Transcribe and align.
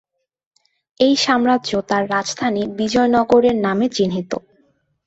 এই 0.99 1.13
সাম্রাজ্য 1.17 1.71
তার 1.89 2.03
রাজধানী 2.09 2.63
বিজয়নগরের 2.79 3.55
নামে 3.65 3.87
চিহ্নিত। 3.89 4.31